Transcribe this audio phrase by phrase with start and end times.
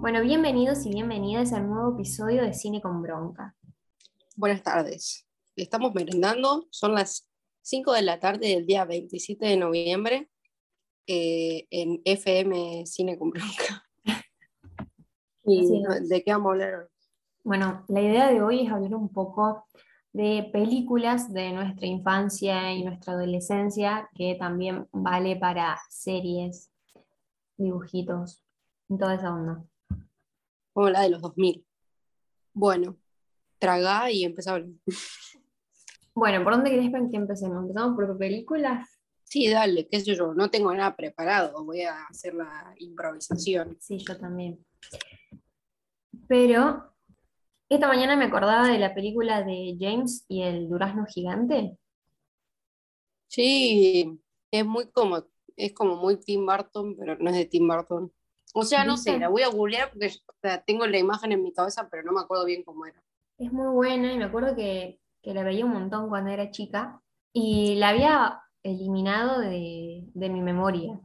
[0.00, 3.56] Bueno, bienvenidos y bienvenidas al nuevo episodio de Cine con Bronca.
[4.36, 5.26] Buenas tardes.
[5.56, 7.28] Estamos merendando, son las
[7.62, 10.30] 5 de la tarde del día 27 de noviembre
[11.08, 13.84] eh, en FM Cine con Bronca.
[15.44, 16.86] ¿Y de qué vamos a hablar hoy?
[17.42, 19.66] Bueno, la idea de hoy es hablar un poco
[20.12, 26.70] de películas de nuestra infancia y nuestra adolescencia, que también vale para series,
[27.60, 28.42] dibujitos,
[28.88, 29.64] y toda esa onda.
[30.74, 31.64] Vamos a hablar de los 2000.
[32.52, 32.96] Bueno,
[33.58, 34.70] tragá y empezá a hablar.
[36.14, 37.62] Bueno, ¿por dónde querés que empecemos?
[37.62, 39.00] ¿Empezamos por películas?
[39.24, 43.76] Sí, dale, qué sé yo, no tengo nada preparado, voy a hacer la improvisación.
[43.80, 44.58] Sí, yo también.
[46.26, 46.92] Pero
[47.68, 51.78] esta mañana me acordaba de la película de James y el durazno gigante.
[53.28, 55.24] Sí, es muy como,
[55.64, 58.12] es como muy Tim Burton, pero no es de Tim Burton.
[58.54, 61.42] O sea, no sé, la voy a googlear porque o sea, tengo la imagen en
[61.42, 63.02] mi cabeza, pero no me acuerdo bien cómo era.
[63.38, 67.00] Es muy buena y me acuerdo que, que la veía un montón cuando era chica
[67.32, 71.00] y la había eliminado de, de mi memoria.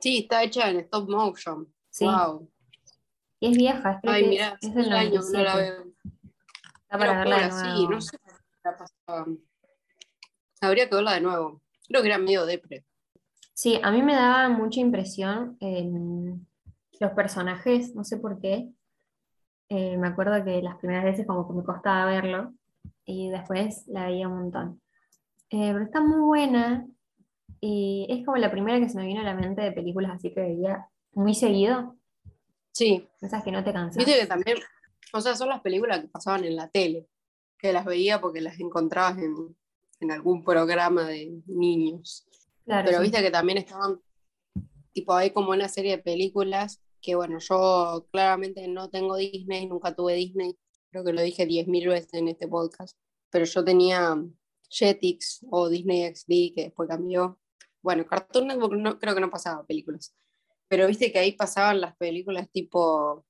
[0.00, 1.72] Sí, está hecha en stop motion.
[1.90, 2.04] Sí.
[2.04, 2.50] Wow.
[3.40, 5.82] Y es vieja, creo Ay, mira, es del años no la 97.
[5.82, 5.94] veo.
[6.82, 8.18] Está para verla de sí, no sé
[8.64, 9.26] la.
[10.60, 11.62] Habría que verla de nuevo.
[11.88, 12.84] Creo que era medio depre.
[13.54, 16.44] Sí, a mí me daba mucha impresión em,
[17.00, 18.68] los personajes, no sé por qué.
[19.68, 22.52] Eh, me acuerdo que las primeras veces como que me costaba verlo
[23.04, 24.80] y después la veía un montón.
[25.50, 26.86] Eh, pero está muy buena
[27.60, 30.32] y es como la primera que se me vino a la mente de películas así
[30.32, 31.96] que veía muy seguido,
[32.72, 33.96] Sí, esas que no te cansas.
[33.96, 34.58] viste que también,
[35.12, 37.06] o sea, son las películas que pasaban en la tele,
[37.56, 39.56] que las veía porque las encontrabas en,
[40.00, 42.26] en algún programa de niños.
[42.64, 43.02] Claro, Pero sí.
[43.02, 44.00] viste que también estaban,
[44.92, 49.94] tipo, hay como una serie de películas que, bueno, yo claramente no tengo Disney, nunca
[49.94, 50.56] tuve Disney,
[50.90, 52.96] creo que lo dije 10.000 veces en este podcast,
[53.30, 54.16] pero yo tenía
[54.70, 57.38] Jetix o Disney XD, que después cambió.
[57.82, 60.14] Bueno, Cartoon Network no, creo que no pasaba películas,
[60.68, 63.26] pero viste que ahí pasaban las películas tipo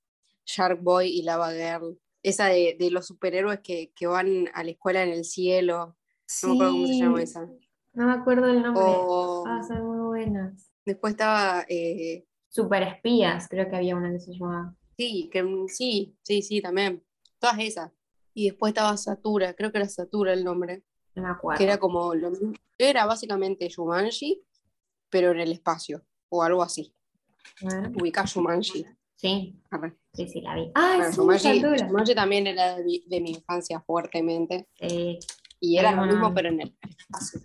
[0.47, 4.70] Shark Boy y Lava Girl, esa de, de los superhéroes que, que van a la
[4.70, 5.97] escuela en el cielo,
[6.42, 7.50] no me acuerdo cómo se llama Sí, esa.
[7.94, 8.84] No me acuerdo el nombre.
[9.06, 10.71] O Ah, son muy buenas.
[10.84, 14.75] después estaba eh, Super espías, creo que había una que se llamaba.
[14.97, 17.03] Sí, que mm, sí, sí, sí, también.
[17.41, 17.91] Todas esas.
[18.33, 20.83] Y después estaba Satura, creo que era Satura el nombre,
[21.15, 21.59] No me acuerdo.
[21.59, 22.53] que era como lo mismo.
[22.78, 24.43] Era básicamente Shumanji,
[25.10, 26.94] pero en el espacio, o algo así.
[27.65, 27.91] A ver.
[27.97, 28.84] Ubicás Shumanji.
[29.16, 29.97] Sí, Arre.
[30.12, 30.71] sí, sí, la vi.
[30.75, 31.60] Ah, Bueno, sí, Shumanji.
[31.87, 34.69] Shumanji también era de, mi- de mi infancia fuertemente.
[34.75, 35.19] Sí,
[35.60, 37.41] Y era lo mismo, pero en el espacio.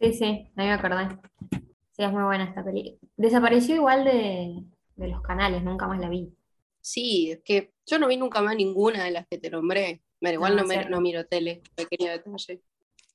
[0.00, 0.24] Sí, sí,
[0.56, 1.08] ahí me acordé.
[1.92, 2.96] Sí, es muy buena esta película.
[3.16, 4.64] Desapareció igual de,
[4.96, 6.32] de los canales, nunca más la vi.
[6.80, 10.02] Sí, es que yo no vi nunca más ninguna de las que te nombré.
[10.20, 12.62] Bueno, igual No, no, me- no miro tele, pequeño detalle.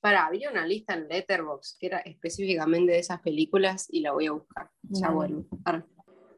[0.00, 4.26] Para, había una lista en Letterboxd que era específicamente de esas películas y la voy
[4.26, 4.70] a buscar.
[4.82, 5.14] Ya Dale.
[5.14, 5.44] vuelvo.
[5.64, 5.84] Arre.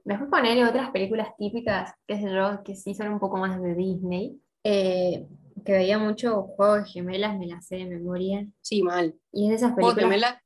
[0.05, 3.75] Después ponerle otras películas típicas, qué sé yo, que sí son un poco más de
[3.75, 4.41] Disney.
[4.63, 5.27] Eh,
[5.67, 8.47] que veía mucho Juego de Gemelas, me las sé de memoria.
[8.63, 9.15] Sí, mal.
[9.33, 10.37] Y es de esas películas gemelas,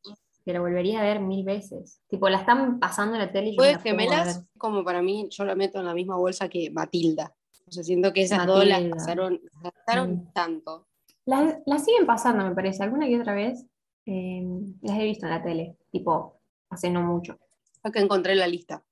[0.45, 2.01] que la volvería a ver mil veces.
[2.09, 5.29] Tipo, la están pasando en la tele y Juego de la gemelas, como para mí,
[5.31, 7.35] yo la meto en la misma bolsa que Matilda.
[7.67, 10.33] O sea, siento que esas dos las pasaron, las pasaron Mm.
[10.33, 10.89] tanto.
[11.27, 12.83] Las, las siguen pasando, me parece.
[12.83, 13.65] Alguna que otra vez
[14.07, 14.43] eh,
[14.81, 15.77] las he visto en la tele.
[15.93, 17.39] Tipo, hace no mucho.
[17.83, 18.83] Acá encontré la lista.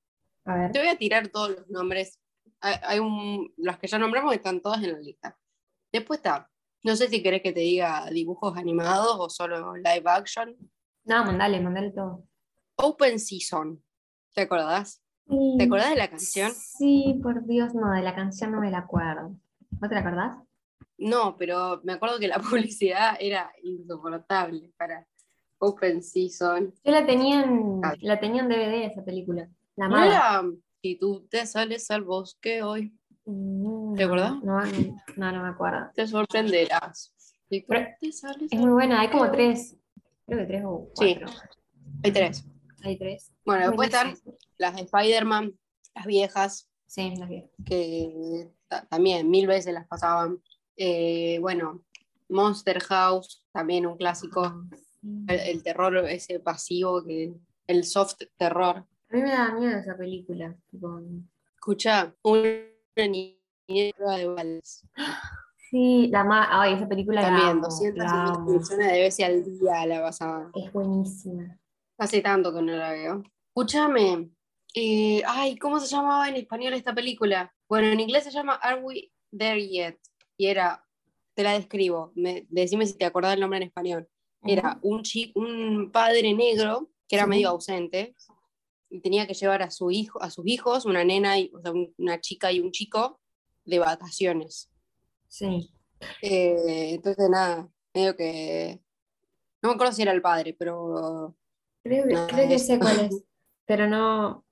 [0.45, 0.73] A ver.
[0.73, 2.21] Te voy a tirar todos los nombres.
[2.61, 5.37] Hay, hay un, las que ya nombramos están todas en la lista.
[5.93, 6.51] Después está,
[6.85, 10.57] no sé si querés que te diga dibujos animados o solo live action.
[11.05, 12.25] No, mandale, mandale todo.
[12.77, 13.83] Open Season.
[14.35, 15.03] ¿Te acordás?
[15.59, 16.53] ¿Te acordás de la canción?
[16.53, 19.37] Sí, por Dios, no, de la canción no me la acuerdo.
[19.81, 20.39] ¿No te la acordás?
[20.97, 22.39] No, pero me acuerdo que la
[22.73, 25.07] publicidad era insoportable para
[25.59, 26.73] Open Season.
[26.85, 27.95] Yo la tenía en, Ah.
[28.01, 29.49] la tenía en DVD esa película.
[29.77, 30.07] La ¿No amaba.
[30.07, 30.43] era
[30.83, 32.97] Si tú te sales al bosque hoy,
[33.97, 34.43] ¿Te acordás?
[34.43, 34.61] No,
[35.17, 35.91] no, no me acuerdo.
[35.95, 37.13] te sorprenderás?
[37.49, 37.65] Te
[38.09, 39.77] Es muy buena, hay como tres.
[40.27, 41.17] Creo que tres o Sí.
[41.19, 41.37] cuatro.
[42.05, 42.45] Hay tres.
[42.85, 43.33] Hay tres.
[43.45, 44.15] Bueno, después están
[44.59, 45.59] las de Spider-Man,
[45.95, 47.51] las viejas, Sí, las vi.
[47.67, 50.43] que ta- también mil veces las pasaban.
[50.77, 51.85] Eh, bueno,
[52.29, 54.65] Monster House, también un clásico.
[55.03, 57.33] El, el terror ese pasivo, que,
[57.67, 58.77] el soft terror.
[59.11, 60.55] A mí me da miedo esa película.
[60.71, 61.01] tipo,
[61.55, 62.15] Escucha,
[62.99, 64.85] una niñera de balas.
[65.71, 68.41] Sí, la ma Ay, esa película la También, amo, 200 la amo.
[68.47, 70.51] millones de veces al día la pasaban.
[70.55, 71.59] Es buenísima.
[71.99, 73.23] Hace tanto que no la veo.
[73.49, 74.31] Escúchame,
[74.75, 77.53] Eh, ay, ¿cómo se llamaba en español esta película?
[77.69, 79.99] Bueno, en inglés se llama Are We There Yet?
[80.37, 80.85] Y era,
[81.35, 84.09] te la describo, me, decime si te acordás el nombre en español.
[84.45, 87.31] Era un, chi, un padre negro que era Sí.
[87.31, 88.15] medio ausente
[89.03, 91.95] tenía que llevar a, su hijo, a sus hijos, una nena, y, o sea, un-
[91.99, 93.21] una chica y un chico,
[93.65, 94.71] de vacaciones.
[95.29, 95.71] Sí.
[96.23, 98.81] Eh, entonces, nada, medio que...
[99.63, 101.37] No me acuerdo si era el padre, pero...
[101.83, 103.25] Creo, que- Nada, creo que es- sé cuál es,
[103.67, 104.45] pero no,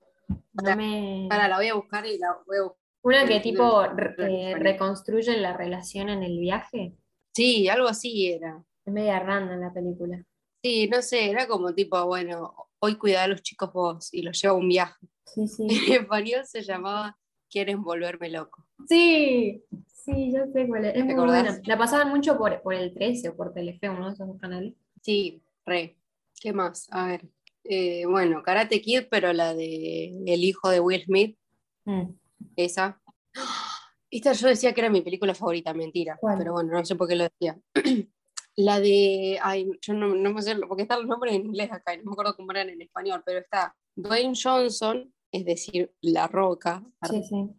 [0.53, 1.25] no me...
[1.29, 2.77] Para, la voy a buscar y la voy a buscar.
[3.03, 6.93] Una que tipo eh, reconstruyen la relación en el viaje.
[7.33, 8.61] Sí, algo así era.
[8.85, 10.21] Es media random la película.
[10.63, 14.41] Sí, no sé, era como tipo, bueno, hoy cuida a los chicos vos y los
[14.41, 15.07] lleva a un viaje.
[15.25, 15.67] Sí, sí.
[15.97, 17.17] En español se llamaba
[17.49, 18.65] Quieren volverme loco.
[18.89, 20.95] Sí, sí, yo sé cuál es.
[20.95, 21.67] Es.
[21.67, 24.73] La pasaban mucho por, por el 13 o por Telefe, uno de esos canales.
[25.01, 25.95] Sí, re.
[26.41, 26.87] ¿Qué más?
[26.91, 27.25] A ver.
[27.63, 31.37] Eh, bueno, Karate Kid, pero la de El hijo de Will Smith,
[31.85, 32.09] Mm.
[32.57, 33.01] esa.
[34.11, 36.17] Esta yo decía que era mi película favorita, mentira.
[36.19, 36.37] ¿Cuál?
[36.37, 37.57] Pero bueno, no sé por qué lo decía.
[38.57, 39.39] La de.
[39.41, 42.05] Ay, yo no, no me sé, porque están los nombres en inglés acá, y no
[42.05, 47.21] me acuerdo cómo eran en español, pero está Dwayne Johnson, es decir, La Roca, Sí,
[47.23, 47.49] sí.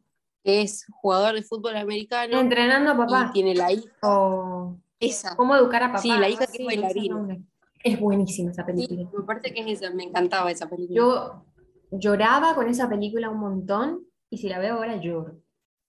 [0.43, 3.31] que es jugador de fútbol americano Entrenando a y papá.
[3.33, 3.91] tiene la hija.
[4.03, 5.37] O Esa.
[5.37, 5.99] cómo educar a papá.
[6.03, 7.39] Sí, la hija que es bailarina.
[7.85, 9.09] Es buenísima esa película.
[9.17, 10.97] me parece que es esa, me encantaba esa película.
[11.01, 11.45] Yo
[11.93, 15.41] lloraba con esa película un montón y si la veo ahora lloro.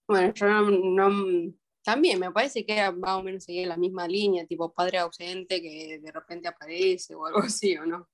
[0.06, 4.06] Bueno, yo no, no- también me parece que era más o menos seguir la misma
[4.06, 8.08] línea, tipo padre ausente que de repente aparece o algo así, ¿o no?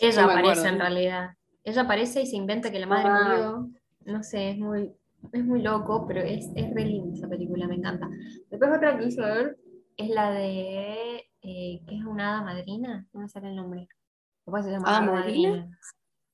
[0.00, 1.30] Ella No aparece en realidad.
[1.64, 3.28] Ella aparece y se inventa que la madre Ah.
[3.28, 3.70] murió.
[4.04, 4.92] No sé, es muy,
[5.32, 8.08] es muy loco, pero es, es re linda esa película, me encanta.
[8.50, 9.58] Después otra que hice ver
[9.96, 13.06] es la de, eh, ¿qué es una hada madrina?
[13.12, 13.88] No me sale el nombre.
[14.44, 15.78] Después se llama ¿Hada Hada madrina?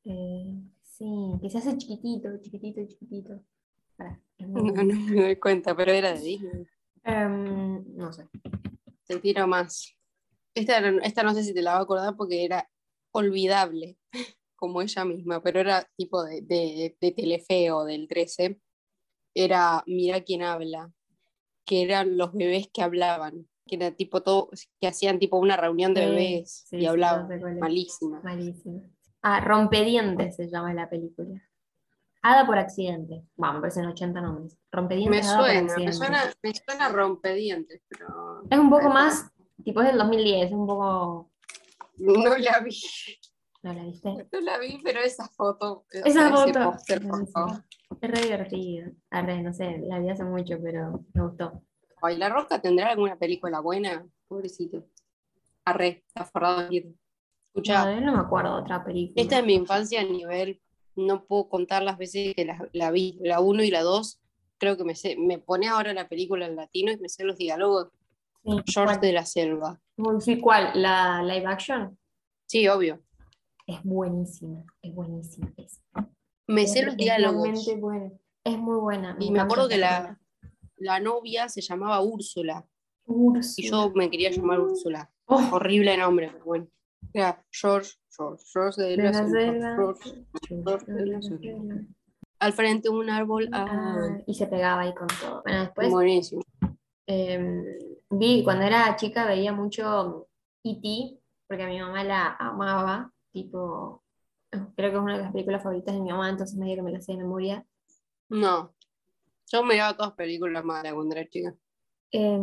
[0.04, 0.52] Eh,
[0.82, 1.06] sí,
[1.40, 3.40] que se hace chiquitito, chiquitito, chiquitito.
[4.38, 6.66] No, me doy cuenta, pero era de Disney.
[7.04, 8.26] Em, no sé.
[9.06, 9.96] Te tiro más.
[10.54, 12.68] Esta, esta no sé si te la va a acordar porque era
[13.12, 13.98] olvidable,
[14.56, 18.60] como ella misma, pero era tipo de, de, de Telefe o del 13.
[19.34, 20.92] Era Mira quién habla,
[21.64, 24.50] que eran los bebés que hablaban, que era tipo todo,
[24.80, 27.28] que hacían tipo una reunión de Sí, bebés sí, y sí, hablaban.
[27.28, 27.38] sé.
[27.60, 28.20] Malísima.
[28.22, 28.82] Malísimo.
[29.22, 31.40] Ah, Rompedientes se llama la película.
[32.22, 33.24] Hada por accidente.
[33.36, 34.56] Bueno, me parecen 80 nombres.
[34.70, 35.26] Rompedientes.
[35.26, 39.30] Me suena, me suena, me suena rompedientes, pero Es un poco más,
[39.64, 41.30] tipo es del 2010, es un poco...
[41.98, 42.76] no la vi.
[43.62, 44.08] ¿No la viste?
[44.32, 45.84] No la vi, pero esa foto.
[45.90, 46.72] Esa foto.
[46.72, 47.64] póster, por favor.
[48.00, 48.90] Es re divertido.
[49.10, 51.62] Arre, no sé, la vi hace mucho, pero me gustó.
[52.02, 54.04] Ay, ¿La Roca tendrá alguna película buena?
[54.26, 54.86] Pobrecito.
[55.64, 56.80] Arre, está forrado aquí.
[56.80, 56.92] No,
[57.54, 59.22] Escucha, él no me acuerdo de otra película.
[59.22, 60.60] esta es mi infancia a nivel,
[60.96, 64.20] no puedo contar las veces que la, la vi, la 1 y la 2.
[64.58, 67.36] Creo que me sé, me pone ahora la película en latino y me sé los
[67.36, 67.88] diálogos.
[68.44, 69.80] Sí, George de la Selva.
[70.20, 70.70] Sí, ¿cuál?
[70.74, 71.96] ¿La live action?
[72.46, 73.00] Sí, obvio.
[73.66, 75.52] Es buenísima, es buenísima.
[75.56, 75.80] Es,
[76.48, 77.42] Me es- sé los es diálogos.
[77.42, 78.10] realmente buena.
[78.44, 79.16] Es muy buena.
[79.20, 80.18] Y me acuerdo que la,
[80.76, 82.66] la novia se llamaba Úrsula.
[83.06, 83.62] película.
[83.62, 85.10] Y yo me quería llamar Úrsula.
[85.26, 86.66] Oh, Horrible nombre, pero bueno.
[87.14, 89.86] Era George, George, George de la.
[92.38, 93.48] Al frente un árbol.
[93.52, 95.42] Ah, Ah, y se pegaba ahí con todo.
[95.44, 96.42] Bueno, después buenísimo.
[97.06, 97.78] eh,
[98.10, 100.28] vi, cuando era chica veía mucho
[100.64, 104.02] E.T., porque a mi mamá la amaba, tipo,
[104.50, 106.92] creo que es una de las películas favoritas de mi mamá, entonces medio que me
[106.92, 107.64] la sé de memoria.
[108.28, 108.72] No.
[109.50, 111.54] Yo miraba todas películas malas cuando era chica.
[112.10, 112.40] Eh,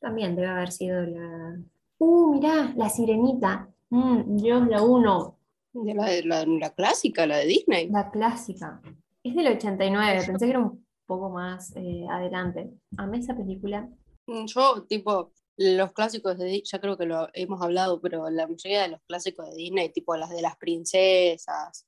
[0.00, 1.56] también debe haber sido la...
[1.98, 3.68] Uh, mirá, La Sirenita.
[3.90, 5.38] Mm, Dios, la uno,
[5.72, 7.88] De la, la, la clásica, la de Disney.
[7.88, 8.80] la clásica.
[9.22, 12.70] Es del 89, pensé que era un poco más eh, adelante.
[12.96, 13.88] Amé esa película.
[14.26, 18.46] Mm, Yo, tipo, los clásicos de Disney, ya creo que lo hemos hablado, pero la
[18.46, 21.86] mayoría de los clásicos de Disney, tipo las de las princesas,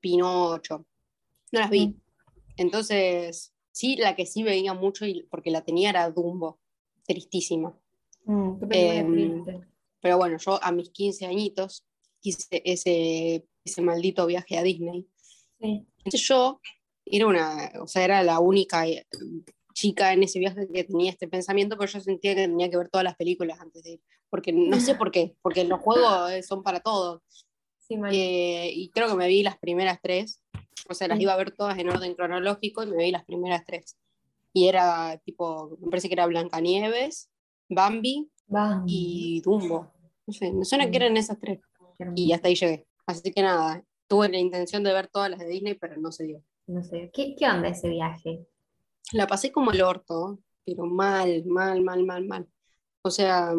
[0.00, 0.86] Pinocho,
[1.52, 1.88] no las vi.
[1.88, 2.00] Mm.
[2.58, 6.58] Entonces, sí, la que sí veía mucho, y, porque la tenía era Dumbo.
[7.06, 7.74] Tristísima.
[8.26, 9.12] Mm, qué película
[9.44, 9.68] triste.
[10.00, 11.84] Pero bueno, yo a mis 15 añitos
[12.22, 15.06] hice ese, ese maldito viaje a Disney.
[15.60, 15.86] Sí.
[15.98, 16.60] Entonces yo
[17.04, 19.06] era una, o sea, era la única eh,
[19.72, 22.88] chica en ese viaje que tenía este pensamiento, pero yo sentía que tenía que ver
[22.88, 24.00] todas las películas antes de ir.
[24.30, 27.22] Porque no sé por qué, porque los juegos eh, son para todos.
[27.78, 27.96] Sí.
[28.12, 30.42] Eh, y creo que me vi las primeras tres,
[30.88, 33.64] o sea, las iba a ver todas en orden cronológico y me vi las primeras
[33.64, 33.96] tres.
[34.52, 37.30] Y era tipo, me parece que era Blancanieves,
[37.68, 38.84] Bambi Bam.
[38.86, 39.92] y Dumbo.
[40.26, 41.60] No sé, me suena que eran esas tres.
[42.14, 42.86] Y hasta ahí llegué.
[43.06, 46.24] Así que nada, tuve la intención de ver todas las de Disney, pero no se
[46.24, 46.42] dio.
[46.66, 48.46] No sé, ¿qué, qué onda ese viaje?
[49.12, 52.48] La pasé como el orto, pero mal, mal, mal, mal, mal.
[53.02, 53.54] O sea,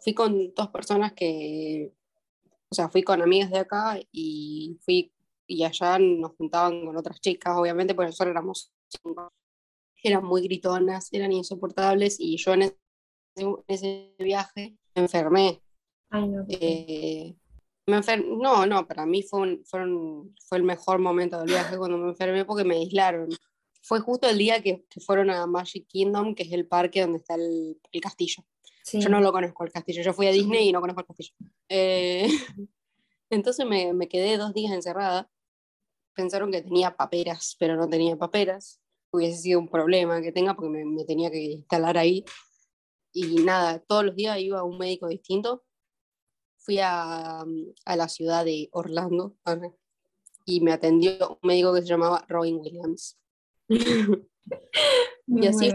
[0.00, 1.92] fui con dos personas que,
[2.68, 5.12] o sea, fui con amigas de acá y fui
[5.46, 9.32] y allá nos juntaban con otras chicas, obviamente, porque nosotros éramos cinco.
[10.02, 12.76] Eran muy gritonas, eran insoportables y yo en ese,
[13.66, 15.60] ese viaje me enfermé.
[16.10, 16.44] Ay, no.
[16.48, 17.34] Eh,
[17.86, 21.76] me enfer- no, no, para mí fue, un- fueron- fue el mejor momento del viaje
[21.78, 23.28] cuando me enfermé porque me aislaron.
[23.82, 27.18] Fue justo el día que, que fueron a Magic Kingdom, que es el parque donde
[27.18, 28.44] está el, el castillo.
[28.84, 29.00] Sí.
[29.00, 31.32] Yo no lo conozco el castillo, yo fui a Disney y no conozco el castillo.
[31.68, 32.26] Eh,
[33.30, 35.30] entonces me, me quedé dos días encerrada.
[36.14, 38.80] Pensaron que tenía paperas, pero no tenía paperas.
[39.10, 42.24] Hubiese sido un problema que tenga porque me, me tenía que instalar ahí.
[43.12, 45.64] Y nada, todos los días iba a un médico distinto.
[46.58, 47.40] Fui a,
[47.84, 49.34] a la ciudad de Orlando
[50.44, 53.18] y me atendió un médico que se llamaba Robin Williams.
[55.26, 55.68] Y así.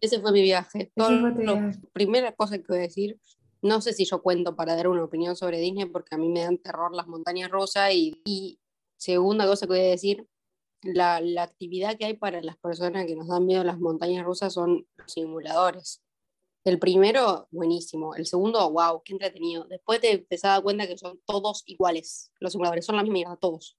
[0.00, 0.92] Ese fue mi viaje.
[0.94, 1.54] Todo lo-
[1.92, 3.18] primera cosa que voy a decir,
[3.62, 6.42] no sé si yo cuento para dar una opinión sobre Disney porque a mí me
[6.42, 8.60] dan terror las montañas rusas y, y
[8.96, 10.28] segunda cosa que voy a decir,
[10.82, 14.24] la, la actividad que hay para las personas que nos dan miedo a las montañas
[14.24, 16.04] rusas son simuladores.
[16.68, 18.14] El primero, buenísimo.
[18.14, 19.64] El segundo, wow, qué entretenido.
[19.68, 22.30] Después te empezás a dar cuenta que son todos iguales.
[22.40, 23.78] Los simuladores son la misma mierda, todos.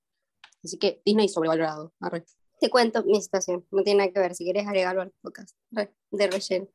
[0.63, 1.93] Así que Disney sobrevalorado.
[2.00, 2.25] arre.
[2.60, 4.34] Te cuento mi situación, no tiene nada que ver.
[4.34, 6.67] Si querés agregarlo al podcast re- de relleno.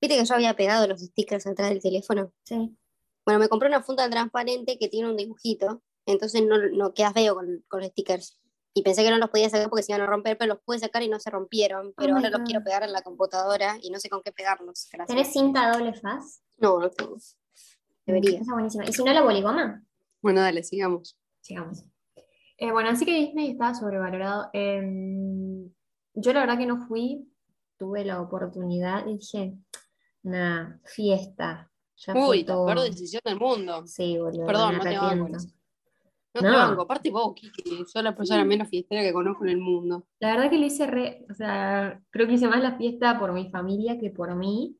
[0.00, 2.32] Viste que yo había pegado los stickers atrás del teléfono.
[2.44, 2.76] Sí.
[3.24, 7.34] Bueno, me compré una funda transparente que tiene un dibujito, entonces no, no queda feo
[7.34, 8.38] con, con los stickers.
[8.74, 10.78] Y pensé que no los podía sacar porque se iban a romper, pero los pude
[10.78, 11.92] sacar y no se rompieron.
[11.96, 14.32] Pero Oh my ahora los quiero pegar en la computadora y no sé con qué
[14.32, 14.88] pegarlos.
[14.90, 15.08] Gracias.
[15.08, 16.42] ¿Tenés cinta doble faz?
[16.58, 17.16] No, no tengo.
[18.06, 18.40] Debería.
[18.40, 18.84] Esa es buenísima.
[18.86, 19.84] ¿Y si no la boligoma?
[20.22, 21.18] Bueno, dale, sigamos.
[21.40, 21.84] Sigamos.
[22.56, 24.48] Eh, bueno, así que Disney está sobrevalorado.
[24.52, 25.68] Em,
[26.14, 27.28] yo la verdad que no fui,
[27.76, 29.54] tuve la oportunidad y dije,
[30.22, 31.70] nada, fiesta.
[31.96, 33.86] Ya Uy, la peor decisión del mundo.
[33.86, 35.38] Sí, boludo, Perdón, no te banco en arrepiento.
[35.38, 35.48] eso.
[36.34, 36.48] No, No.
[36.50, 36.82] te banco.
[36.82, 40.06] Aparte vos, Kiki, sos la persona menos fiestera que conozco en el mundo.
[40.20, 43.32] La verdad que lo hice re, o sea, creo que hice más la fiesta por
[43.32, 44.76] mi familia que por mí.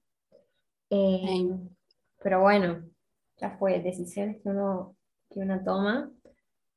[0.90, 1.48] Eh,
[2.22, 2.82] pero bueno,
[3.38, 4.96] ya fue, decisiones que uno,
[5.30, 6.10] que uno toma.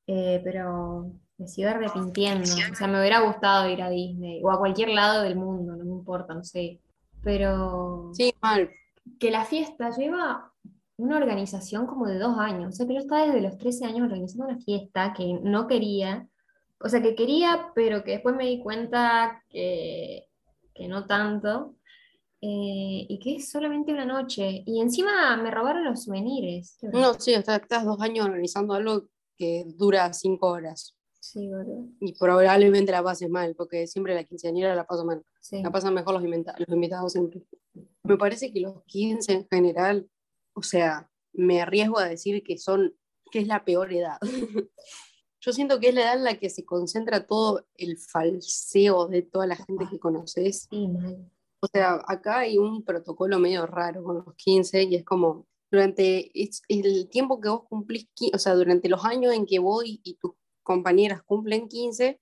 [0.08, 2.44] Eh, pero me sigo arrepintiendo.
[2.72, 5.84] O sea, me hubiera gustado ir a Disney o a cualquier lado del mundo, no
[5.84, 6.80] me importa, no sé.
[7.24, 8.70] Pero Sí, mal.
[9.20, 10.52] que la fiesta lleva
[10.98, 12.74] una organización como de dos años.
[12.74, 16.28] O sea, que yo estaba desde los 13 años organizando una fiesta que no quería.
[16.80, 20.28] O sea, que quería, pero que después me di cuenta que,
[20.74, 21.76] que no tanto.
[22.42, 24.64] Eh, y que es solamente una noche.
[24.66, 26.78] Y encima me robaron los souvenirs.
[26.84, 30.96] No, sí, estás, estás dos años organizando algo que dura cinco horas.
[31.20, 31.88] Sí, boludo.
[32.02, 35.24] Y probablemente la pases mal, porque siempre la quinceañera la paso mal.
[35.42, 35.64] Sí.
[35.64, 37.42] La pasan mejor los, los invitados siempre.
[38.04, 40.08] Me parece que los 15 en general,
[40.56, 42.96] o sea, me arriesgo a decir que son,
[43.32, 44.18] que es la peor edad.
[45.42, 49.22] Yo siento que es la edad en la que se concentra todo el falseo de
[49.22, 50.68] toda la gente que conoces.
[50.72, 50.88] Sí.
[51.60, 56.32] O sea, acá hay un protocolo medio raro con los 15 y es como, durante
[56.70, 60.32] el tiempo que vos cumplís, o sea, durante los años en que voy y tus
[60.64, 62.20] compañeras cumplen 15,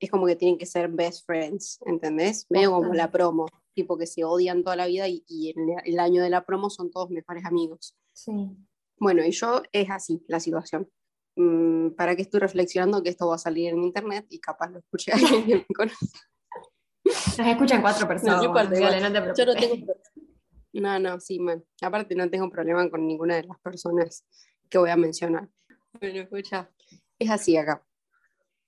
[0.00, 2.46] es como que tienen que ser best friends, ¿entendés?
[2.48, 5.98] Medio como la promo, tipo que se odian toda la vida y, y el, el
[5.98, 7.96] año de la promo son todos mejores amigos.
[8.12, 8.32] Sí.
[8.98, 10.88] Bueno, y yo es así la situación.
[11.36, 14.78] Mm, ¿Para qué estoy reflexionando que esto va a salir en internet y capaz lo
[14.80, 16.06] escuché alguien que me conoce?
[17.04, 18.44] Nos escuchan cuatro personas.
[18.44, 19.12] importa, dale, igual.
[19.12, 19.94] no te Yo no tengo.
[20.72, 21.64] No, no, sí, man.
[21.80, 24.24] Aparte, no tengo problema con ninguna de las personas
[24.68, 25.48] que voy a mencionar.
[25.98, 26.70] Bueno, escucha,
[27.18, 27.84] es así acá.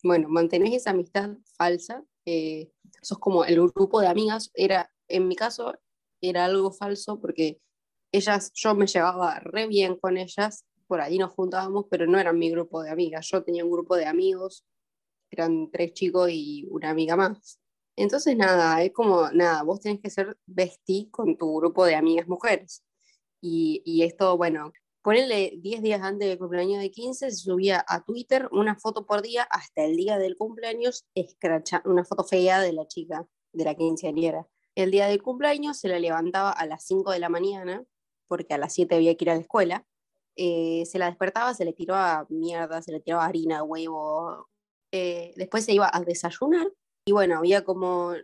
[0.03, 2.03] Bueno, mantenés esa amistad falsa.
[2.25, 4.51] Eh, sos como el grupo de amigas.
[4.55, 5.75] Era, en mi caso,
[6.21, 7.61] era algo falso porque
[8.13, 10.65] ellas, yo me llevaba re bien con ellas.
[10.87, 13.29] Por ahí nos juntábamos, pero no eran mi grupo de amigas.
[13.31, 14.67] Yo tenía un grupo de amigos.
[15.31, 17.59] Eran tres chicos y una amiga más.
[17.97, 22.29] Entonces, nada, es como, nada, vos tenés que ser bestie con tu grupo de amigas
[22.29, 22.85] mujeres.
[23.41, 28.05] Y, y esto, bueno, ponerle 10 días antes del cumpleaños de 15, se subía a
[28.05, 32.73] Twitter una foto por día hasta el día del cumpleaños, escracha, una foto fea de
[32.73, 34.47] la chica, de la quinceañera.
[34.75, 37.85] El día del cumpleaños se la levantaba a las 5 de la mañana,
[38.29, 39.87] porque a las 7 había que ir a la escuela.
[40.37, 44.49] Eh, se la despertaba, se le tiraba mierda, se le tiraba harina, huevo.
[44.93, 46.69] Eh, después se iba a desayunar
[47.05, 48.15] y bueno, había como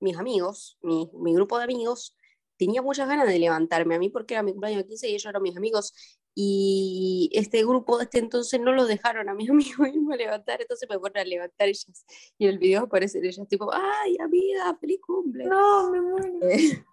[0.00, 2.16] mis amigos, mi, mi grupo de amigos,
[2.56, 5.26] tenía muchas ganas de levantarme a mí porque era mi cumpleaños de 15 y ellos
[5.26, 6.17] eran mis amigos.
[6.40, 10.88] Y este grupo este entonces no lo dejaron a mis amigos irme a levantar, entonces
[10.88, 12.04] me fueron a levantar ellas.
[12.38, 15.46] Y en el video aparecen ellas tipo, ¡ay, amiga, feliz cumple!
[15.46, 16.38] No, me muero.
[16.48, 16.84] Eh,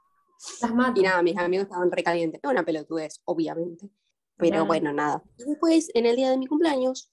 [0.63, 0.99] Las mato.
[0.99, 2.41] y nada, mis amigos estaban recalientes.
[2.43, 3.87] Es una pelotudez, obviamente.
[4.35, 4.65] Pero Claro.
[4.65, 5.23] bueno, nada.
[5.37, 7.11] Y después, en el día de mi cumpleaños,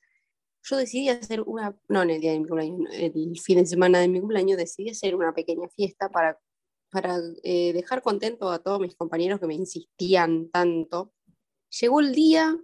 [0.62, 3.66] yo decidí hacer una, no en el día de mi cumpleaños, no, el fin de
[3.66, 6.38] semana de mi cumpleaños, decidí hacer una pequeña fiesta para,
[6.90, 11.12] para eh, dejar contento a todos mis compañeros que me insistían tanto.
[11.80, 12.56] Llegó el día,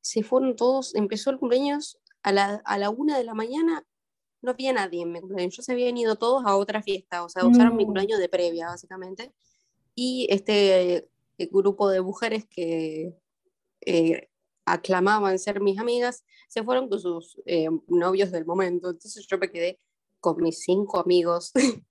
[0.00, 3.84] se fueron todos, empezó el cumpleaños a la, a la una de la mañana,
[4.40, 7.28] no había nadie en mi cumpleaños, yo se habían ido todos a otra fiesta, o
[7.28, 7.88] sea, usaron mi No.
[7.88, 9.32] cumpleaños de previa, básicamente.
[9.94, 11.08] Y este eh,
[11.50, 13.14] grupo de mujeres que
[13.82, 14.28] eh,
[14.64, 18.90] aclamaban ser mis amigas, se fueron con sus eh, novios del momento.
[18.90, 19.78] Entonces yo me quedé
[20.20, 21.52] con mis cinco amigos,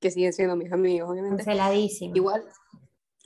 [0.00, 1.44] que siguen siendo mis amigos, obviamente.
[1.44, 2.16] Canceladísimo.
[2.16, 2.44] Igual,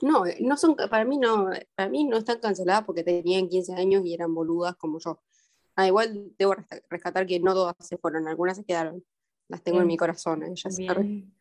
[0.01, 3.73] no, eh, no son, para mí no, para mí no están canceladas porque tenían 15
[3.75, 5.21] años y eran boludas como yo.
[5.75, 6.55] Ah, igual debo
[6.89, 9.03] rescatar que no todas se fueron, algunas se quedaron.
[9.47, 9.93] Las tengo en Bien.
[9.93, 10.77] mi corazón, ellas.
[10.77, 11.33] Bien.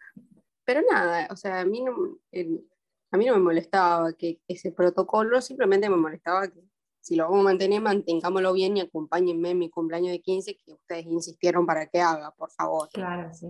[0.65, 2.67] Pero nada, o sea, a mí no, el-
[3.11, 6.63] a mí no me molestaba que ese protocolo, simplemente me molestaba que
[7.01, 10.73] si lo vamos a mantener, mantengámoslo bien y acompáñenme en mi cumpleaños de 15 que
[10.73, 12.89] ustedes insistieron para que haga, por favor.
[12.93, 13.49] Claro, sí.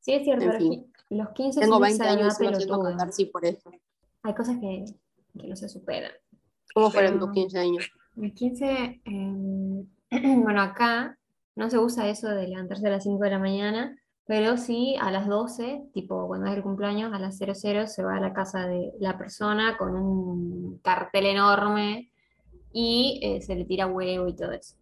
[0.00, 0.72] Sí, es cierto, En los fin.
[0.72, 3.44] qui- los 15 Tengo son 20 esa edad años y no siento cantar sí por
[3.44, 3.70] eso.
[4.26, 4.84] Hay cosas que,
[5.38, 6.10] que no se superan.
[6.74, 7.90] ¿Cómo fueron Pero- tus 15 años?
[8.20, 9.86] El 15, em,
[10.42, 11.16] bueno, acá
[11.54, 15.10] no se usa eso de levantarse a las 5 de la mañana, pero sí a
[15.12, 18.66] las 12, tipo cuando es el cumpleaños, a las 00 se va a la casa
[18.66, 22.10] de la persona con un cartel enorme
[22.72, 24.76] y eh, se le tira huevo y todo eso.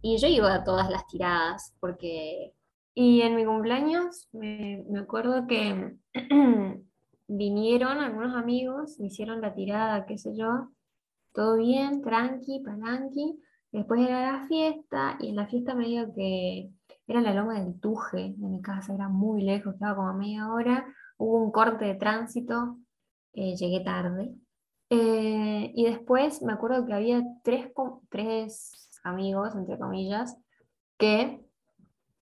[0.00, 2.52] Y yo iba a todas las tiradas porque...
[2.94, 5.96] Y en mi cumpleaños me, me acuerdo que
[7.28, 10.70] vinieron algunos amigos, me hicieron la tirada, qué sé yo,
[11.32, 13.40] todo bien, tranqui, palanqui.
[13.72, 16.70] Después era la fiesta, y en la fiesta me dijo que
[17.06, 20.50] era la loma del Tuje de mi casa, era muy lejos, estaba como a media
[20.52, 20.86] hora.
[21.18, 22.78] Hubo un corte de tránsito,
[23.32, 24.34] eh, llegué tarde.
[24.90, 27.70] Eh, y después me acuerdo que había tres,
[28.08, 30.36] tres amigos, entre comillas,
[30.98, 31.45] que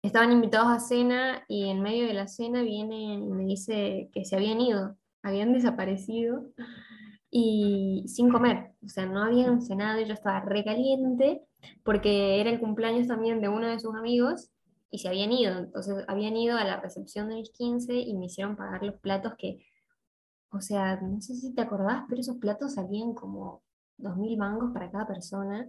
[0.04, 4.26] estaban invitados a cena y en medio de la cena viene y me dice que
[4.26, 6.52] se habían ido, habían desaparecido
[7.32, 11.42] y sin comer, o sea, no habían cenado y yo estaba recaliente
[11.84, 14.52] porque era el cumpleaños también de uno de sus amigos
[14.92, 18.26] y se habían ido, entonces habían ido a la recepción de mis 15 y me
[18.26, 19.66] hicieron pagar los platos que,
[20.52, 23.64] o sea, no sé si te acordás, pero esos platos salían como
[23.98, 25.68] 2.000 mangos para cada persona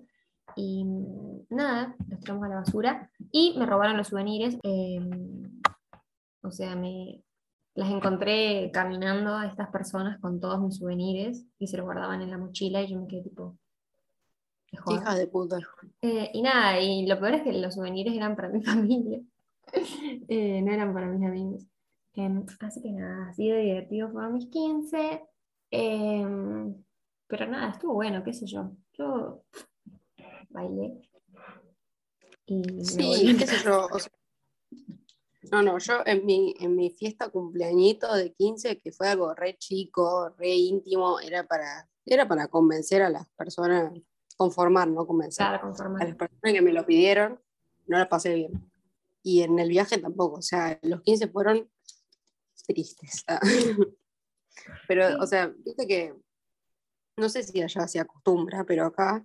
[0.57, 5.01] y mm, nada, los tiramos a la basura y me robaron los souvenirs, eh,
[6.43, 7.25] o sea, me,
[7.75, 12.31] las encontré caminando a estas personas con todos mis souvenirs y se los guardaban en
[12.31, 13.57] la mochila y yo me quedé tipo...
[14.91, 15.59] Hija de puta.
[16.03, 19.21] Eh, y nada, y lo peor es que los souvenirs eran para mi familia,
[20.29, 21.67] Eh, no eran para mis amigos.
[22.15, 25.23] Em, así que nada, así de divertido fueron mis 15.
[25.71, 26.75] em,
[27.27, 28.71] pero nada, estuvo bueno, qué sé yo.
[28.93, 29.43] Yo
[30.55, 31.11] bailé.
[32.47, 33.89] Y Sí, qué sé yo.
[33.91, 34.11] o sea,
[35.51, 39.57] no, no, yo en mi, en mi fiesta cumpleañito de 15, que fue algo re
[39.59, 43.93] chico, re íntimo, era para, era para convencer a las personas,
[44.37, 45.47] conformar, no convencer.
[45.47, 47.41] Claro, A las personas que me lo pidieron,
[47.87, 48.71] no la pasé bien.
[49.23, 51.69] Y en el viaje tampoco, o sea, los 15 fueron
[52.67, 53.25] tristes.
[54.89, 56.15] Pero, o sea, viste que,
[57.17, 59.25] no sé si allá se acostumbra, pero acá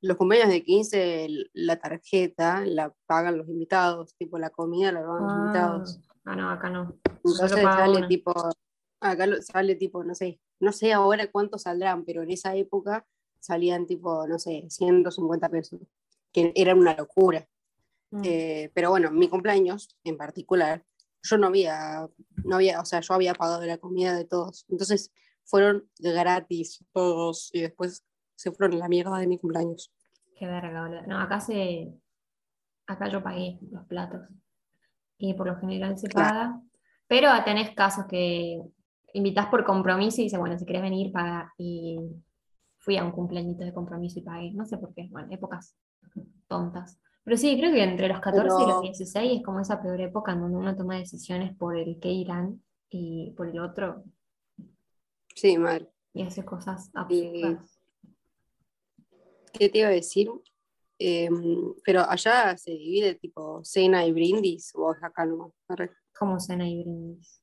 [0.00, 5.00] los cumpleaños de 15, el- la tarjeta la pagan los invitados, tipo la comida la
[5.02, 6.00] pagan los Ah, invitados.
[6.24, 6.98] ah, no, acá no.
[7.24, 8.08] Entonces sale uno.
[8.08, 8.32] tipo,
[9.00, 13.06] acá sale tipo, no sé, no sé ahora cuánto saldrán, pero en esa época
[13.40, 15.80] salían tipo, no sé, 150 pesos,
[16.32, 17.48] que era una locura.
[18.10, 18.22] Mm.
[18.24, 20.84] Eh, pero bueno, mi cumpleaños en particular,
[21.22, 22.08] yo no había,
[22.44, 24.64] no había, o sea, yo había pagado la comida de todos.
[24.68, 25.12] Entonces
[25.44, 28.04] fueron gratis todos y después
[28.38, 29.92] se fueron a la mierda de mi cumpleaños.
[30.36, 31.02] Qué verga, boludo.
[31.08, 31.92] No, acá se.
[32.86, 34.20] Acá yo pagué los platos.
[35.18, 36.28] Y por lo general se Claro.
[36.28, 36.62] paga.
[37.08, 38.62] Pero tenés casos que
[39.12, 41.52] invitas por compromiso y dices, bueno, si querés venir, paga.
[41.58, 41.98] Y
[42.78, 44.52] fui a un cumpleañito de compromiso y pagué.
[44.52, 45.08] No sé por qué.
[45.10, 45.76] Bueno, épocas
[46.46, 47.00] tontas.
[47.24, 50.00] Pero sí, creo que entre los 14 y los Pero- 16 es como esa peor
[50.00, 54.04] época en donde uno toma decisiones por el que irán y por el otro
[55.34, 55.90] Sí, mal.
[56.14, 57.77] y hace cosas absurdas.
[59.58, 60.30] ¿Qué te iba a decir?
[61.00, 65.52] Em, pero allá se divide tipo cena y brindis, o es acá nomás.
[66.16, 67.42] Como cena y brindis.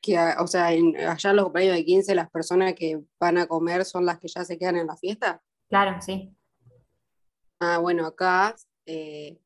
[0.00, 3.46] Que, o sea, en, allá en los cumpleaños de 15 las personas que van a
[3.46, 5.42] comer son las que ya se quedan en la fiesta.
[5.68, 6.32] Claro, sí.
[7.60, 8.54] Ah, bueno, acá
[8.86, 9.40] eh,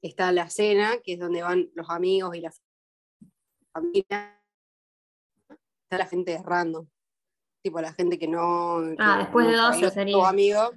[0.00, 2.52] está la cena, que es donde van los amigos y la
[3.72, 4.42] familia.
[5.84, 6.88] Está la gente random.
[7.62, 8.78] Tipo la gente que no.
[8.98, 10.16] Ah, que después de no- 12 no sería.
[10.16, 10.70] son amigos.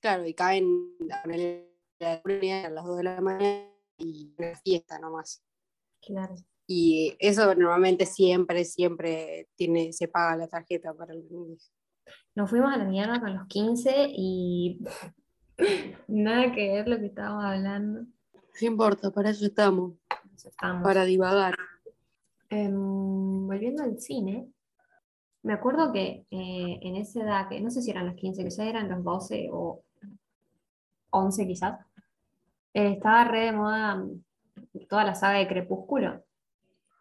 [0.00, 5.42] Claro, y caen a las 2 de la mañana y una fiesta nomás.
[6.00, 6.34] Claro.
[6.66, 11.26] Y eso normalmente siempre, siempre tiene, se paga la tarjeta para el.
[12.34, 14.78] Nos fuimos a la mierda con los 15 y
[16.06, 18.02] nada que ver lo que estábamos hablando.
[18.02, 19.94] No importa, para eso estamos,
[20.82, 21.56] para divagar.
[22.50, 24.50] Em, volviendo al cine,
[25.42, 28.66] me acuerdo que eh, en esa edad, que no sé si eran los 15, quizás
[28.66, 29.82] eran los 12 o
[31.10, 31.78] 11 quizás,
[32.74, 34.22] eh, estaba re de moda mm,
[34.88, 36.22] toda la saga de Crepúsculo.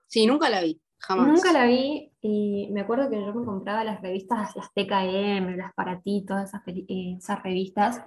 [0.08, 1.28] Sí, nunca la vi, jamás.
[1.28, 5.74] Nunca la vi y me acuerdo que yo me compraba las revistas, las TKM, las
[5.74, 8.04] Paratito, esas, peli- eh, esas revistas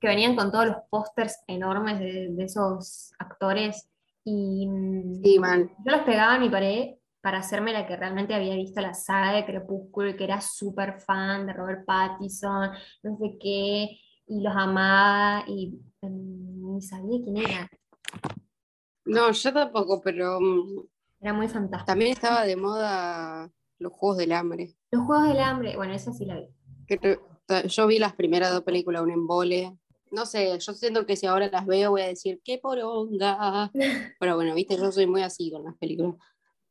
[0.00, 3.88] que venían con todos los pósters enormes de, de esos actores
[4.24, 5.70] y mm, Sí, man.
[5.84, 9.32] yo los pegaba a mi pared para hacerme la que realmente había visto la saga
[9.32, 12.70] de Crepúsculo y que era súper fan de Robert Pattinson,
[13.02, 17.68] no sé qué, y los amaba y mm, ni sabía quién era.
[19.06, 20.86] No, yo tampoco, pero mm,
[21.20, 21.86] Era muy fantástico.
[21.86, 24.76] también estaba de moda los Juegos del Hambre.
[24.92, 26.46] Los Juegos del Hambre, bueno, esa sí la vi.
[27.66, 29.76] Yo vi las primeras dos películas, un embole.
[30.12, 33.72] No sé, yo siento que si ahora las veo voy a decir, ¡qué poronga!
[34.20, 36.14] Pero bueno, viste, yo soy muy así con las películas.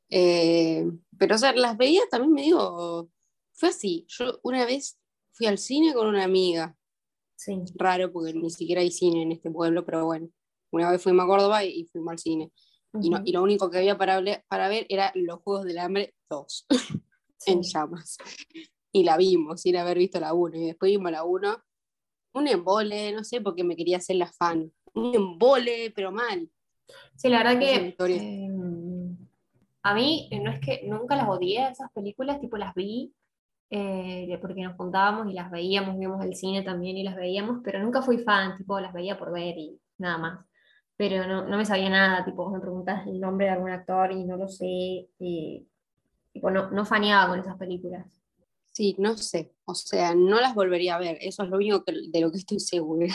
[0.10, 0.86] Eh,
[1.18, 3.10] pero, o sea, las veía también me digo,
[3.54, 4.06] fue así.
[4.08, 4.98] Yo una vez
[5.32, 6.76] fui al cine con una amiga,
[7.38, 7.62] Sí.
[7.76, 10.30] raro porque ni siquiera hay cine en este pueblo, pero bueno,
[10.72, 12.52] una vez fuimos a Córdoba y, fuimos al cine.
[13.02, 16.16] Y, no- y lo único que había para, para ver era Los Juegos del Hambre
[16.30, 16.66] 2,
[17.46, 18.18] en llamas.
[18.94, 20.58] Y la vimos, sin haber visto la 1.
[20.58, 21.62] Y después vimos la 1,
[22.36, 24.72] un embole, no sé, porque me quería hacer la fan.
[24.94, 26.50] Un embole, pero mal.
[27.18, 28.50] Sí, la verdad que eh,
[29.86, 33.14] a mí eh, no es que nunca las odié esas películas, tipo las vi
[33.70, 37.78] eh, porque nos juntábamos y las veíamos, vimos el cine también y las veíamos, pero
[37.80, 40.46] nunca fui fan, tipo las veía por ver y nada más.
[40.98, 44.24] Pero no, no me sabía nada, tipo me preguntas el nombre de algún actor y
[44.26, 48.08] no lo sé, tipo no, no faneaba con esas películas.
[48.72, 49.54] Sí, no sé.
[49.66, 51.20] O sea, no las volvería a ver.
[51.22, 53.14] Eso es lo único de lo que estoy segura.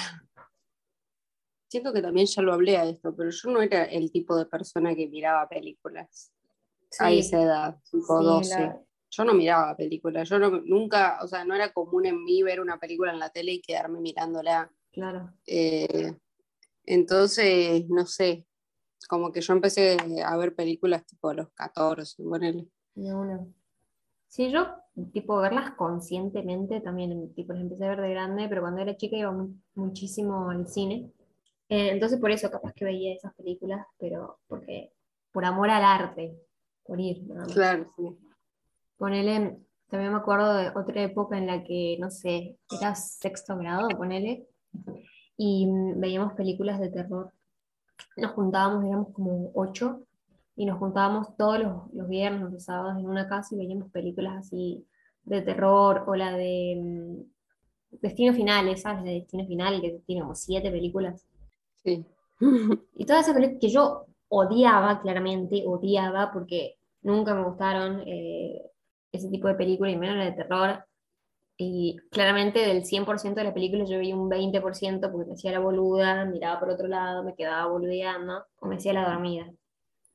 [1.69, 4.47] Siento que también ya lo hablé a esto, pero yo no era el tipo de
[4.47, 6.33] persona que miraba películas
[6.99, 8.49] a Sí, esa edad, tipo sí, 12.
[8.61, 8.81] la-
[9.13, 12.61] Yo no miraba películas, yo no- nunca, o sea, no era común en mí ver
[12.61, 14.71] una película en la tele y quedarme mirándola.
[14.93, 15.33] claro.
[15.47, 16.15] Eh,
[16.85, 18.47] entonces, no sé,
[19.09, 22.69] como que yo empecé a ver películas tipo a los 14, ponele.
[24.29, 24.69] Sí, yo,
[25.13, 29.17] tipo, verlas conscientemente también, tipo, las empecé a ver de grande, pero cuando era chica
[29.17, 31.11] iba mu- muchísimo al cine.
[31.69, 34.93] Eh, entonces, por eso capaz que veía esas películas, pero porque,
[35.33, 36.37] por amor al arte,
[36.85, 37.53] por ir, más.
[37.53, 38.17] Claro, sí.
[38.97, 43.89] Ponele, también me acuerdo de otra época en la que, no sé, era sexto grado,
[43.97, 44.47] ponele,
[45.37, 45.67] y
[45.97, 47.33] veíamos películas de terror.
[48.17, 50.03] Nos juntábamos, éramos como ocho,
[50.57, 54.37] y nos juntábamos todos los, los viernes los sábados en una casa y veíamos películas
[54.47, 54.87] así
[55.25, 58.99] de terror, o la de mm, Destino Final, ¿sabes?
[58.99, 61.27] La de Destino Final, que tiene como siete películas.
[61.83, 62.05] Sí.
[62.95, 68.63] Y todas esas películas que yo odiaba, claramente, odiaba, porque nunca me gustaron eh,
[69.13, 70.85] ese tipo de películas, y menos la de terror.
[71.59, 75.59] Y claramente del 100% de la película yo veía un 20% porque me hacía la
[75.59, 79.53] boluda, miraba por otro lado, me quedaba boludeando, o me hacía la dormida.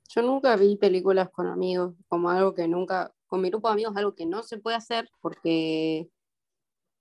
[0.10, 3.98] Yo nunca vi películas con amigos, como algo que nunca, con mi grupo de amigos,
[3.98, 6.10] algo que no se puede hacer porque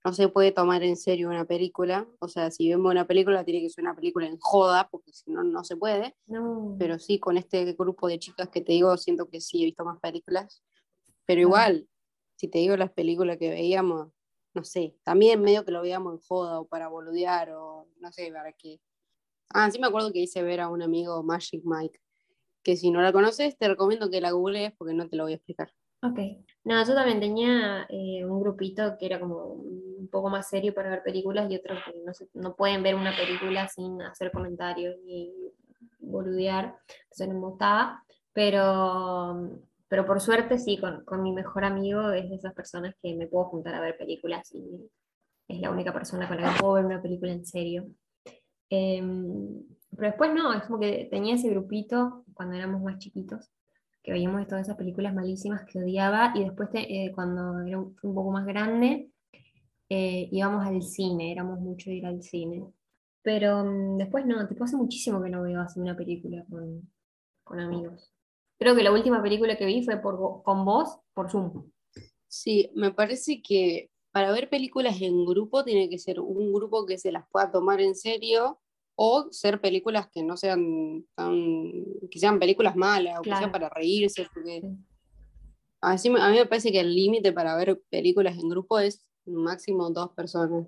[0.05, 2.07] no se puede tomar en serio una película.
[2.19, 5.31] O sea, si vemos una película, tiene que ser una película en joda, porque si
[5.31, 6.14] no, no se puede.
[6.27, 9.64] No, Pero sí, con este grupo de chicas que te digo, siento que sí he
[9.64, 10.62] visto más películas.
[11.25, 11.88] Pero igual,
[12.37, 14.11] si te digo las películas que veíamos,
[14.53, 18.31] no sé, también medio que lo veíamos en joda o para boludear o no sé,
[18.31, 18.81] para qué.
[19.49, 21.99] Ah, sí me acuerdo que hice ver a un amigo Magic Mike,
[22.62, 25.33] que si no la conoces, te recomiendo que la googlees porque no te lo voy
[25.33, 25.73] a explicar.
[26.05, 26.19] Ok.
[26.64, 30.90] No, yo también tenía eh, un grupito que era como un poco más serio para
[30.90, 34.97] ver películas y otros que no, se- no pueden ver una película sin hacer comentarios
[35.05, 35.33] ni
[36.01, 36.77] boludear,
[37.11, 42.29] eso no me gustaba, pero, pero por suerte sí, con, con mi mejor amigo es
[42.31, 44.90] de esas personas que me puedo juntar a ver películas y
[45.49, 47.87] es la única persona con la que puedo ver una película en serio.
[48.71, 49.62] Em,
[49.97, 53.51] pero después no, es como que tenía ese grupito cuando éramos más chiquitos
[54.05, 58.31] que veíamos todas esas películas malísimas que odiaba, y después eh, cuando era un, poco
[58.31, 59.11] más grande,
[59.88, 62.67] eh, íbamos al cine, éramos mucho ir al cine.
[63.23, 66.87] Pero mm, después no, tipo hace muchísimo que no veo así una película con,
[67.43, 68.12] con amigos.
[68.59, 71.71] Creo que la última película que vi fue por, con vos por Zoom.
[72.29, 76.99] Sí, me parece que para ver películas en grupo tiene que ser un grupo que
[76.99, 78.61] se las pueda tomar en serio
[78.96, 81.35] o ser películas que no sean tan,
[82.11, 84.26] que sean películas malas o que sean para reírse.
[84.33, 84.62] Porque
[85.80, 89.90] así, a mí me parece que el límite para ver películas en grupo es máximo
[89.90, 90.66] dos personas.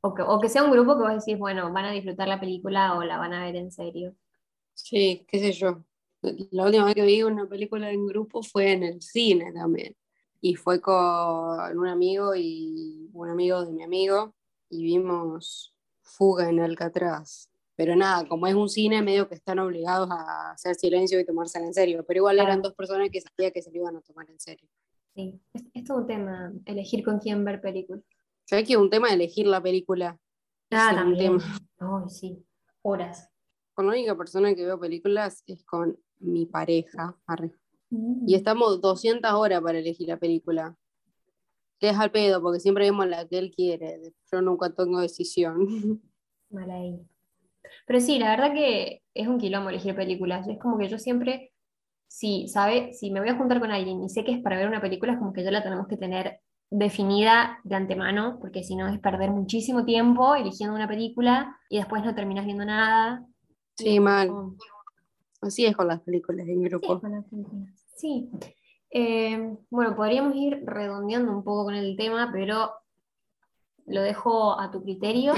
[0.00, 2.40] O que, o que sea un grupo que vos decís, bueno, van a disfrutar la
[2.40, 4.14] película o la van a ver en serio.
[4.74, 5.84] Sí, qué sé yo.
[6.50, 9.94] La última vez que vi una película en grupo fue en el cine también.
[10.40, 14.34] Y fue con un amigo y un amigo de mi amigo
[14.68, 15.75] y vimos
[16.06, 17.50] Fuga en Alcatraz.
[17.74, 21.66] Pero nada, como es un cine, medio que están obligados a hacer silencio y tomársela
[21.66, 22.04] en serio.
[22.06, 24.66] Pero igual eran dos personas que sabía que se lo iban a tomar en serio.
[25.14, 25.38] Sí,
[25.74, 28.02] es, todo un tema, elegir con quién ver películas.
[28.44, 30.18] ¿Sabes que es un tema elegir la película?
[30.70, 31.34] Ah, también.
[31.34, 31.40] Un
[31.78, 32.08] tema.
[32.08, 32.42] sí,
[32.80, 33.28] horas.
[33.74, 37.14] Con la única persona que veo películas es con mi pareja.
[37.90, 38.34] Y mm.
[38.34, 40.76] estamos 200 horas para elegir la película.
[41.78, 44.00] Que es al pedo, porque siempre vemos la que él quiere.
[44.32, 45.58] Yo nunca tengo decisión.
[46.50, 47.00] Mal ahí.
[47.86, 50.46] Pero sí, la verdad que es un quilombo elegir películas.
[50.48, 51.52] Es como que yo siempre,
[52.08, 52.92] si, ¿sabe?
[52.94, 55.12] Si me voy a juntar con alguien y sé que es para ver una película,
[55.12, 58.98] es como que ya la tenemos que tener definida de antemano, porque si no es
[58.98, 63.24] perder muchísimo tiempo eligiendo una película y después no terminas viendo nada.
[63.76, 64.30] Sí, mal.
[65.40, 67.00] Así es con las películas en grupo.
[67.94, 68.30] Sí,
[68.90, 72.72] eh, bueno, podríamos ir redondeando un poco con el tema, pero
[73.86, 75.34] lo dejo a tu criterio.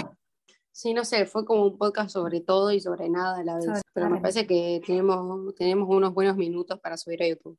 [0.71, 3.83] Sí, no sé, fue como un podcast sobre todo y sobre nada a la vez.
[3.93, 7.59] pero me parece que tenemos, tenemos unos buenos minutos para subir a YouTube.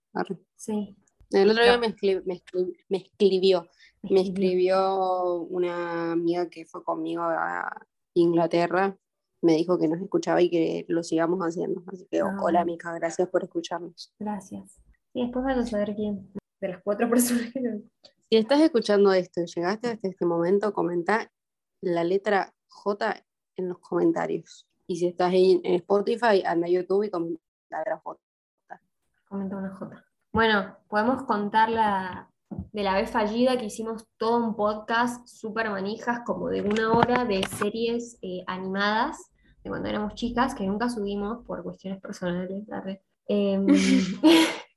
[0.55, 0.95] Sí.
[1.31, 1.93] El otro día me,
[2.25, 3.67] me, escribió,
[4.03, 8.97] me escribió una amiga que fue conmigo a Inglaterra
[9.41, 11.83] me dijo que nos escuchaba y que lo sigamos haciendo.
[11.87, 12.37] Así que, ah.
[12.41, 14.13] hola, Mica, gracias por escucharnos.
[14.19, 14.79] Gracias.
[15.19, 17.81] Y después vas a saber quién de las cuatro personas que
[18.29, 21.29] Si estás escuchando esto y llegaste hasta este momento, comenta
[21.81, 23.21] la letra J
[23.57, 24.65] en los comentarios.
[24.87, 28.21] Y si estás en, Spotify, anda a YouTube y comenta la letra J.
[29.27, 30.05] Comenta una J.
[30.31, 36.21] Bueno, podemos contar la, de la vez fallida que hicimos todo un podcast súper manijas,
[36.25, 39.17] como de una hora de series eh, animadas
[39.65, 42.65] de cuando éramos chicas, que nunca subimos por cuestiones personales.
[43.27, 43.59] Eh,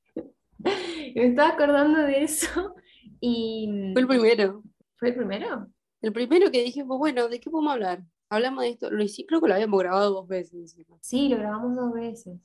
[1.14, 2.75] me estaba acordando de eso
[3.20, 3.92] y...
[3.92, 4.62] Fue el primero.
[4.96, 5.66] ¿Fue el primero?
[6.01, 8.03] El primero que dije, pues bueno, ¿de qué podemos hablar?
[8.29, 10.75] Hablamos de esto, lo hice, creo que lo habíamos grabado dos veces.
[11.01, 12.38] Sí, lo grabamos dos veces.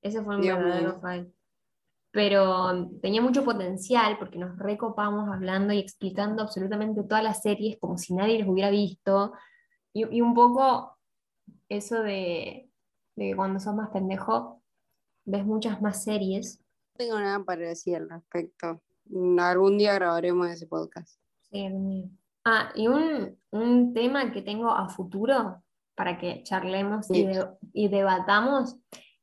[0.00, 1.32] Ese fue un verdadero file
[2.12, 7.96] pero tenía mucho potencial porque nos recopamos hablando y explicando absolutamente todas las series como
[7.96, 9.32] si nadie las hubiera visto.
[9.94, 10.98] Y, un poco
[11.70, 12.70] eso de,
[13.16, 14.62] que cuando sos más pendejo
[15.24, 16.62] ves muchas más series.
[16.94, 18.82] No tengo nada para decir al respecto.
[19.38, 21.18] Algún día grabaremos ese podcast.
[21.50, 21.68] Sí,
[22.44, 25.62] Ah, y un, tema que tengo a futuro
[25.94, 27.28] para que charlemos y,
[27.72, 28.76] y debatamos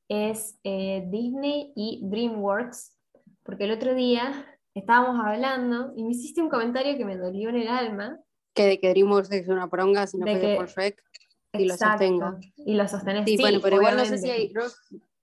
[0.08, 2.96] es eh, Disney y DreamWorks,
[3.44, 7.58] porque el otro día estábamos hablando y me hiciste un comentario que me dolió en
[7.58, 8.20] el alma.
[8.54, 11.04] Que de que DreamWorks es una pronga si no fue por Shrek.
[11.54, 12.38] Y lo sostengo.
[12.58, 13.26] Y lo sostenés.
[13.26, 14.54] Sí, bueno, pero igual no sé si hay.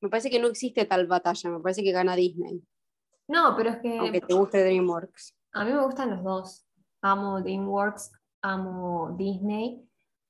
[0.00, 2.62] Me parece que no existe tal batalla, me parece que gana Disney.
[3.28, 3.98] No, pero es que.
[3.98, 5.34] Aunque te guste DreamWorks.
[5.52, 6.66] A mí me gustan los dos.
[7.02, 9.86] Amo DreamWorks, amo Disney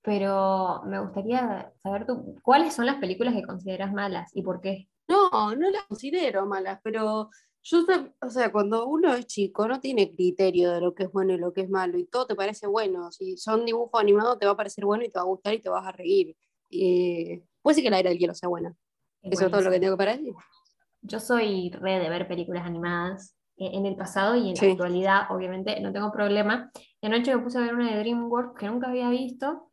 [0.07, 4.89] pero me gustaría saber tú, ¿cuáles son las películas que consideras malas y por qué?
[5.09, 7.29] No, no las considero malas, pero
[7.61, 7.85] yo,
[8.21, 11.39] o sea, cuando uno es chico no tiene criterio de lo que es bueno y
[11.39, 13.11] lo que es malo y todo te parece bueno.
[13.11, 15.61] Si son dibujos animados te va a parecer bueno y te va a gustar y
[15.61, 16.37] te vas a reír.
[17.61, 18.77] puede ser que la era del hielo sea buena.
[19.31, 20.35] Eso es todo lo que tengo para decir.
[21.03, 25.23] Yo soy re de ver películas animadas eh, en el pasado y en la actualidad,
[25.31, 26.71] obviamente, no tengo problema.
[27.01, 29.71] Y anoche me puse a ver una de DreamWorks que nunca había visto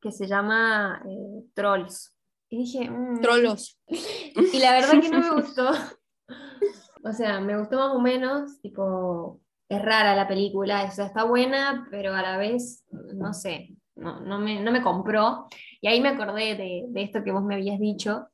[0.00, 2.14] que se llama eh, Trolls.
[2.48, 2.88] Y dije...
[2.88, 3.20] Mm".
[3.20, 3.78] Trollos.
[3.88, 5.70] y la verdad que no me gustó.
[7.04, 11.24] o sea, me gustó más o menos, tipo, es rara la película, o sea, está
[11.24, 15.46] buena, pero a la vez, no sé, no, no, me, no me compró.
[15.80, 18.28] Y ahí me acordé de, de, esto que vos me habías dicho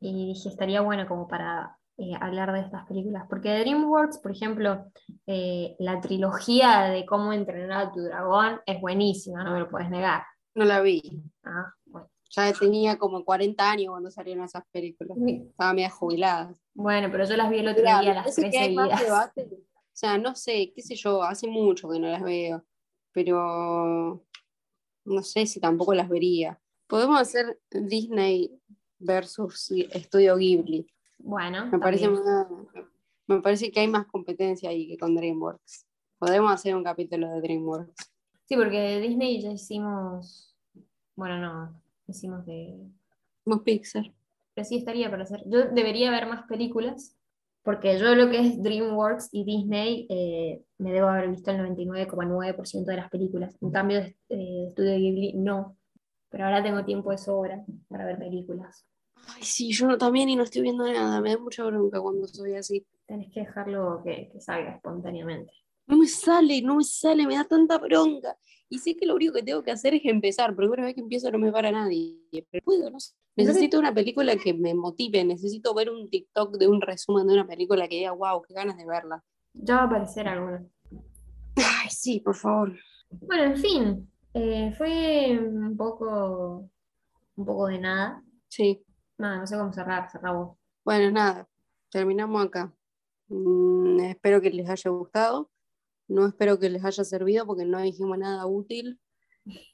[0.00, 3.24] y dije, estaría bueno como para eh, hablar de estas películas.
[3.28, 4.86] Porque de DreamWorks, por ejemplo,
[5.26, 9.90] eh, la trilogía de cómo entrenar a tu dragón es buenísima, no me lo puedes
[9.90, 10.22] negar.
[10.54, 11.02] No la vi.
[11.44, 12.08] Ah, bueno.
[12.30, 15.16] Ya tenía como 40 años cuando salieron esas películas.
[15.26, 16.54] Estaba media jubilada.
[16.74, 19.02] Bueno, pero yo las vi el otro día, las tres seguidas.
[19.98, 22.64] O sea, no sé, qué sé yo, hace mucho que no las veo,
[23.10, 24.24] pero
[25.04, 26.60] no sé si tampoco las vería.
[26.86, 28.56] Podemos hacer Disney
[28.98, 30.86] versus Estudio Ghibli.
[31.18, 31.66] Bueno.
[31.66, 32.08] Me parece,
[33.26, 35.86] me parece que hay más competencia ahí que con DreamWorks.
[36.18, 38.12] Podemos hacer un capítulo de DreamWorks.
[38.46, 40.56] Sí, porque de Disney ya hicimos.
[41.14, 42.78] Bueno, no, hicimos de.
[43.40, 44.12] Hicimos Pixar.
[44.54, 45.42] Pero sí estaría para hacer.
[45.46, 47.16] Yo debería ver más películas,
[47.62, 52.84] porque yo lo que es DreamWorks y Disney eh, me debo haber visto el 99,9%
[52.84, 53.56] de las películas.
[53.60, 55.76] En cambio, de eh, Studio Ghibli no.
[56.30, 58.86] Pero ahora tengo tiempo de sobra para ver películas.
[59.34, 61.20] Ay, sí, yo también y no estoy viendo nada.
[61.20, 62.86] Me da mucha bronca cuando soy así.
[63.06, 65.52] Tenés que dejarlo que, que salga espontáneamente.
[65.86, 68.36] No me sale, no me sale, me da tanta bronca.
[68.68, 71.00] Y sé que lo único que tengo que hacer es empezar, pero una vez que
[71.00, 72.18] empiezo no me para nadie.
[72.50, 73.14] Pero puedo, no sé.
[73.36, 77.46] Necesito una película que me motive, necesito ver un TikTok de un resumen de una
[77.46, 79.24] película que diga, wow, qué ganas de verla.
[79.54, 80.66] Ya va a aparecer alguna.
[81.54, 82.76] Ay, sí, por favor.
[83.10, 86.68] Bueno, en fin, eh, fue un poco,
[87.36, 88.22] un poco de nada.
[88.48, 88.84] Sí.
[89.16, 90.56] Nada, no sé cómo cerrar, cerramos.
[90.84, 91.48] Bueno, nada,
[91.90, 92.72] terminamos acá.
[93.28, 95.50] Mm, espero que les haya gustado.
[96.06, 98.98] No espero que les haya servido porque no dijimos nada útil.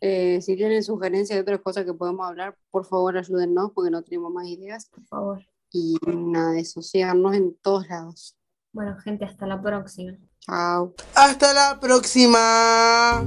[0.00, 4.02] Eh, si tienen sugerencias de otras cosas que podemos hablar, por favor ayúdennos porque no
[4.02, 4.88] tenemos más ideas.
[4.88, 5.46] Por favor.
[5.70, 8.36] Y nada de eso, síganos en todos lados.
[8.72, 10.16] Bueno, gente, hasta la próxima.
[10.40, 10.94] Chao.
[11.14, 13.24] Hasta la próxima.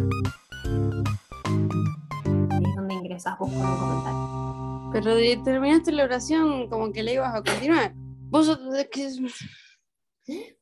[3.18, 4.90] Ingresas vos con un comentario.
[4.94, 7.94] Pero de- terminaste la oración como que le ibas a continuar.
[8.30, 8.46] Vos
[8.90, 9.10] que